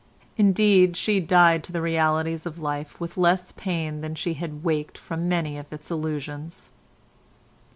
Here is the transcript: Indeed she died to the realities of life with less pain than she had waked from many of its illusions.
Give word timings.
Indeed 0.35 0.97
she 0.97 1.19
died 1.19 1.63
to 1.63 1.71
the 1.71 1.79
realities 1.79 2.47
of 2.47 2.57
life 2.57 2.99
with 2.99 3.17
less 3.19 3.51
pain 3.51 4.01
than 4.01 4.15
she 4.15 4.33
had 4.33 4.63
waked 4.63 4.97
from 4.97 5.29
many 5.29 5.59
of 5.59 5.71
its 5.71 5.91
illusions. 5.91 6.71